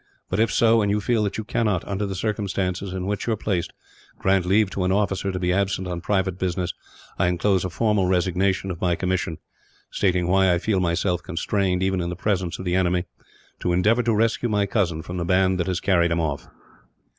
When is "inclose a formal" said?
7.27-8.07